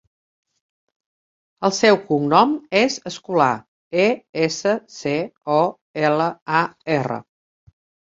El 1.67 1.73
seu 1.79 1.99
cognom 2.07 2.55
és 2.79 2.95
Escolar: 3.11 3.49
e, 4.05 4.07
essa, 4.47 4.73
ce, 4.95 5.13
o, 5.57 5.59
ela, 6.09 6.31
a, 6.61 6.63
erra. 6.97 7.19